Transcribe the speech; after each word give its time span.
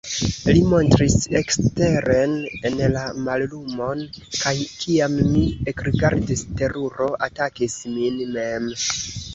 Li 0.53 0.61
montris 0.69 1.17
eksteren 1.39 2.33
en 2.71 2.81
la 2.95 3.03
mallumon, 3.27 4.01
kaj 4.39 4.55
kiam 4.73 5.19
mi 5.35 5.45
ekrigardis, 5.75 6.45
teruro 6.63 7.13
atakis 7.29 7.79
min 7.97 8.19
mem. 8.39 8.71